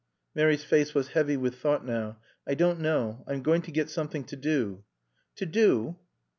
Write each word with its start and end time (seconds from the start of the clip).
(Mary's 0.33 0.63
face 0.63 0.95
was 0.95 1.09
heavy 1.09 1.37
with 1.37 1.59
thought 1.59 1.85
now.) 1.85 2.17
"I 2.47 2.55
don't 2.55 2.79
know. 2.79 3.23
I'm 3.27 3.43
going 3.43 3.61
to 3.61 3.71
get 3.71 3.91
something 3.91 4.23
to 4.23 4.35
do." 4.35 4.83
"To 5.35 5.45
_do? 5.45 5.97